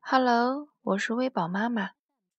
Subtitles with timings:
[0.00, 1.92] Hello，我是微宝妈妈，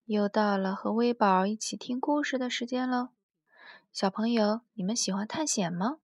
[0.06, 3.10] 又到了和微宝一起听故事的时间喽。
[3.92, 5.98] 小朋友，你们喜欢探险吗？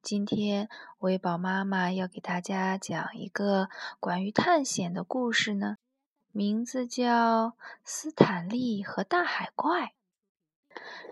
[0.00, 3.68] 今天微宝妈妈要给大家讲一个
[4.00, 5.78] 关于探险的故事呢，
[6.30, 7.48] 名字叫
[7.82, 9.86] 《斯坦利和大海怪》，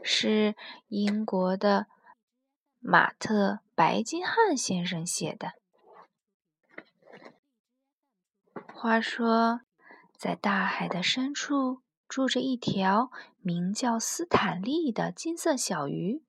[0.02, 0.54] 是
[0.88, 1.86] 英国的
[2.82, 5.52] 马特·白金汉先生写的。
[8.74, 9.62] 话说。
[10.18, 16.22] 在大海的深处，住着一条名叫斯坦利的金色小鱼。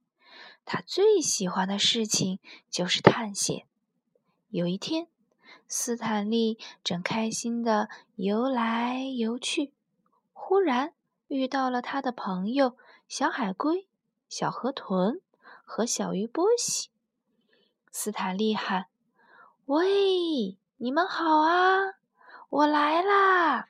[0.66, 2.39] 他最喜欢的事情
[2.72, 3.67] 就是探险。
[4.49, 5.09] 有一天，
[5.67, 9.72] 斯坦利正开心地游来游去，
[10.33, 10.95] 忽然
[11.27, 12.75] 遇到了他的朋友
[13.08, 13.88] 小海龟、
[14.27, 15.22] 小河豚
[15.63, 16.90] 和小鱼波西。
[17.91, 18.88] 斯坦利喊
[19.66, 21.94] ：“喂，你们好啊！
[22.50, 23.70] 我来啦！”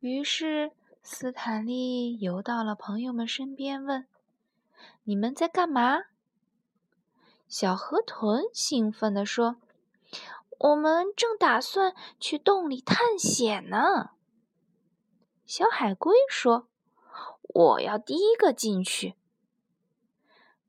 [0.00, 4.06] 于是，斯坦利游到了朋友们身边，问
[5.04, 6.04] ：“你们在干嘛？”
[7.46, 9.56] 小河豚兴奋地说
[10.58, 14.12] ：“我们正打算去洞里探险呢。”
[15.44, 16.68] 小海龟说
[17.42, 19.16] ：“我要第一个进去。”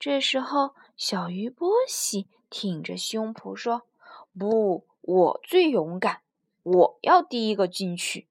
[0.01, 3.83] 这时候，小鱼波西挺着胸脯说
[4.35, 6.21] ：“不，我最勇敢，
[6.63, 8.27] 我要第一个进去。”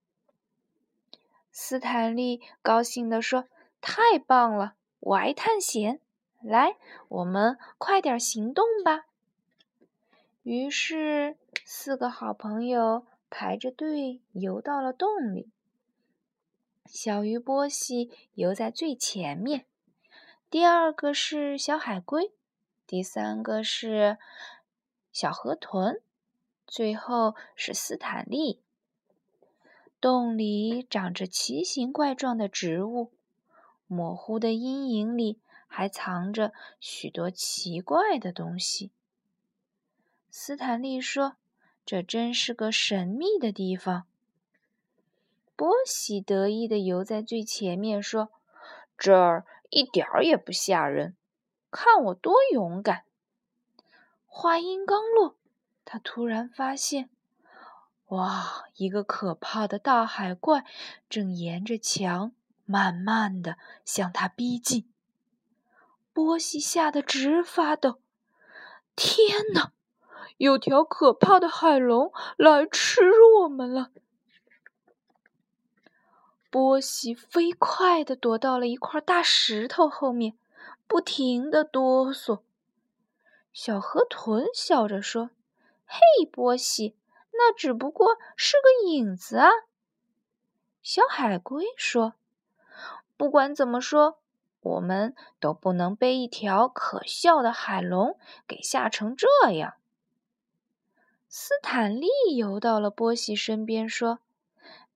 [1.53, 3.45] 斯坦利高兴地说
[3.81, 6.01] ：“太棒了，我爱探险。
[6.43, 9.05] 来，我们快点行动吧。”
[10.43, 15.49] 于是，四个好朋友排着队游到了洞里。
[16.87, 19.67] 小鱼波西游在最前面，
[20.51, 22.33] 第二个是小海龟，
[22.85, 24.19] 第三个是
[25.13, 26.01] 小河豚，
[26.67, 28.61] 最后是斯坦利。
[30.01, 33.13] 洞里长着奇形怪状的植物，
[33.87, 35.39] 模糊的阴影里
[35.69, 38.91] 还藏着许多奇怪的东西。
[40.33, 41.37] 斯坦利说
[41.87, 44.05] ：“这真是个神秘的地方。”
[45.55, 48.31] 波西得意地游在最前面说
[48.99, 51.17] ：“这儿一点儿也不吓人，
[51.71, 53.05] 看我多勇敢！”
[54.27, 55.37] 话音刚落，
[55.85, 57.09] 他突然发现。
[58.09, 58.65] 哇！
[58.75, 60.65] 一个可怕的大海怪
[61.09, 62.33] 正沿着墙
[62.65, 64.91] 慢慢的向他逼近。
[66.13, 68.01] 波西吓得直发抖。
[68.97, 69.73] 天哪！
[70.39, 73.01] 有条可怕的海龙来吃
[73.43, 73.91] 我们了！
[76.51, 80.37] 波西飞快地躲到了一块大石头后面，
[80.87, 82.41] 不停地哆嗦。
[83.53, 85.31] 小河豚笑着说
[85.87, 86.97] ：“嘿，波西。”
[87.33, 89.49] 那只不过是个影子啊！
[90.83, 92.15] 小海龟说
[93.17, 94.19] ：“不管怎么说，
[94.61, 99.75] 我们都不能被一条可笑的海龙给吓成这样。”
[101.31, 104.19] 斯坦利游到了波西身边，说：“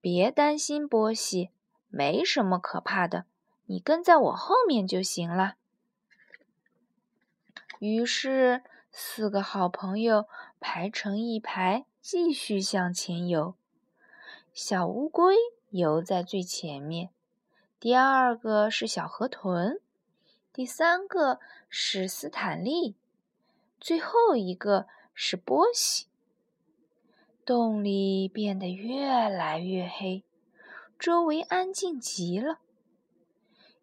[0.05, 1.49] 别担心，波西，
[1.89, 3.25] 没什么可怕的，
[3.65, 5.55] 你跟在我后面就行了。”
[7.81, 8.61] 于是，
[8.91, 10.27] 四个好朋友
[10.59, 11.87] 排成一排。
[12.03, 13.55] 继续向前游，
[14.53, 15.35] 小乌龟
[15.71, 17.09] 游在最前面，
[17.79, 19.79] 第二个是小河豚，
[20.53, 22.93] 第三个是斯坦利，
[23.79, 24.85] 最后一个
[25.15, 26.05] 是波西。
[27.45, 30.23] 洞里变得越来越黑，
[30.97, 32.57] 周围安静极了。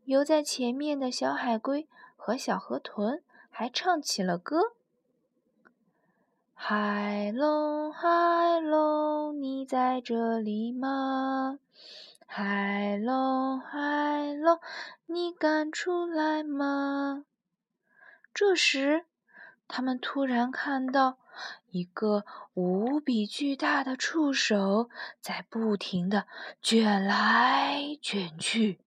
[0.05, 1.87] 游在前面的小海龟
[2.17, 4.73] 和小河豚还唱起了歌。
[6.53, 11.61] 海龙，海龙，你在这里吗？
[12.27, 14.59] 海龙，海龙，
[15.07, 17.27] 你敢出来吗？
[18.35, 19.05] 这时，
[19.69, 21.19] 他们突然看到
[21.73, 22.25] 一个
[22.55, 24.89] 无比巨大的触手
[25.21, 26.29] 在不停的
[26.63, 28.79] 卷来卷去，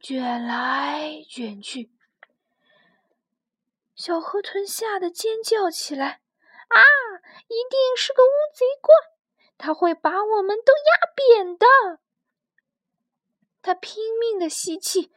[0.00, 1.90] 卷来卷去。
[3.96, 6.20] 小河豚吓得尖叫起来。
[6.68, 6.80] 啊！
[7.48, 8.94] 一定是个乌贼怪，
[9.58, 11.66] 他会把我们都压扁的。
[13.60, 15.12] 他拼命的吸气，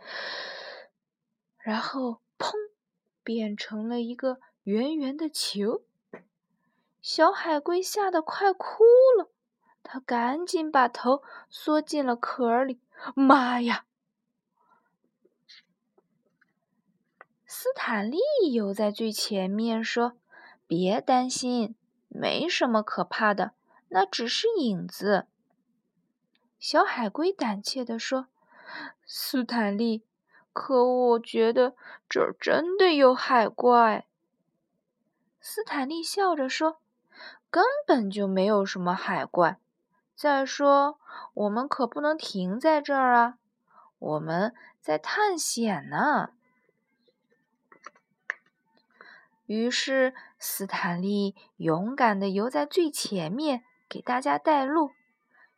[1.58, 2.56] 然后砰，
[3.24, 5.86] 变成了一个圆圆的球。
[7.08, 8.84] 小海龟吓得快哭
[9.16, 9.30] 了，
[9.84, 11.22] 他赶紧把头
[11.52, 12.82] 缩进了壳里。
[13.14, 13.86] 妈呀！
[17.46, 18.18] 斯坦利
[18.52, 20.18] 游在最前面，说
[20.66, 21.76] ：“别担心，
[22.08, 23.54] 没什么可怕的，
[23.90, 25.28] 那只是影子。”
[26.58, 28.30] 小海龟胆怯地说
[29.06, 30.04] ：“斯坦利，
[30.52, 31.76] 可我觉得
[32.10, 34.08] 这儿真的有海怪。”
[35.40, 36.80] 斯坦利笑着说
[37.56, 39.58] ：“根本就没有什么海怪。
[40.14, 41.00] 再说，
[41.34, 43.38] 我们可不能停在这儿啊，
[43.98, 46.32] 我们在探险呢。”
[49.48, 54.92] 于是，斯坦利勇敢地游在最前面，给大家带路。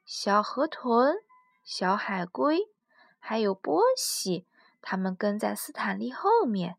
[0.06, 1.16] 小河豚、
[1.64, 2.70] 小海龟，
[3.18, 4.46] 还有波西，
[4.84, 6.78] 他们跟在斯坦利后面。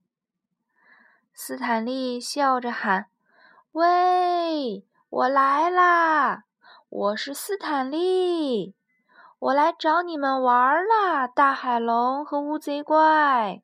[1.34, 3.08] 斯坦利笑着喊
[3.72, 6.44] ：“喂，我来啦！
[6.90, 8.74] 我是斯坦利，
[9.38, 11.26] 我来找你们玩啦！
[11.26, 13.62] 大海龙和乌贼怪。”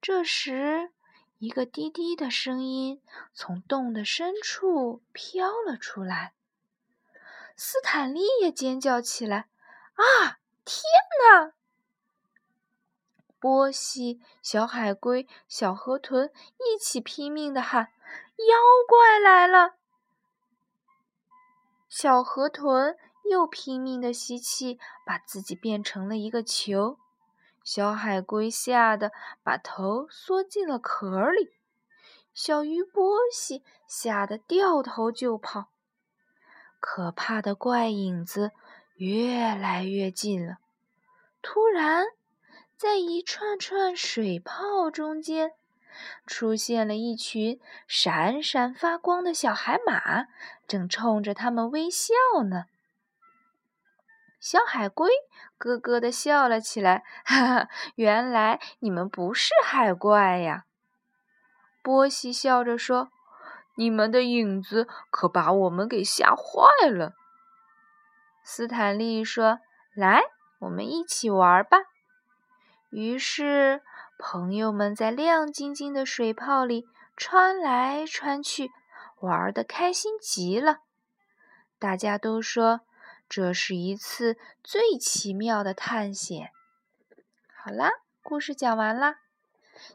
[0.00, 0.90] 这时，
[1.36, 3.02] 一个低低的声音
[3.34, 6.32] 从洞的深处飘了出来。
[7.54, 9.48] 斯坦利也尖叫起来
[9.92, 10.82] ：“啊，天
[11.20, 11.52] 哪！”
[13.38, 17.92] 波西、小海龟、小河豚一起拼命的喊
[18.46, 18.56] ：“妖
[18.86, 19.76] 怪来了！”
[21.88, 22.96] 小河豚
[23.30, 26.98] 又拼命的吸气，把自己变成了一个球。
[27.64, 29.12] 小海龟吓得
[29.42, 31.50] 把头缩进了壳里，
[32.32, 35.68] 小鱼波西吓得掉头就跑。
[36.80, 38.52] 可怕的怪影子
[38.96, 40.58] 越来越近了。
[41.42, 42.06] 突然，
[42.76, 45.52] 在一串串水泡中间，
[46.26, 50.26] 出现了一群闪闪发光的小海马，
[50.66, 52.14] 正冲着他们微笑
[52.48, 52.64] 呢。
[54.40, 55.10] 小海龟
[55.56, 57.68] 咯咯地笑了起来，哈哈！
[57.96, 60.64] 原来你们不是海怪呀！
[61.82, 63.08] 波西笑着说
[63.74, 67.14] ：“你们的影子可把我们给吓坏了。”
[68.44, 69.58] 斯坦利说
[69.96, 70.22] ：“来，
[70.60, 71.78] 我们一起玩吧。”
[72.90, 73.82] 于是，
[74.18, 76.86] 朋友们在亮晶晶的水泡里
[77.16, 78.70] 穿来穿去，
[79.20, 80.80] 玩得开心极了。
[81.78, 82.80] 大家都说。
[83.30, 86.50] 这是一次最奇妙的探险。
[87.54, 87.90] 好啦，
[88.22, 89.18] 故事讲完啦。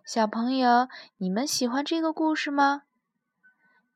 [0.06, 0.88] 小朋友，
[1.18, 2.84] 你们喜欢这个故事吗？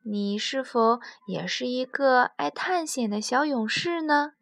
[0.02, 4.34] 你是否也是一个爱探险的小勇士呢？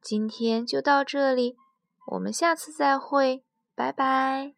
[0.00, 1.58] 今天就到这里，
[2.06, 3.44] 我们下次再会，
[3.78, 4.57] 拜拜。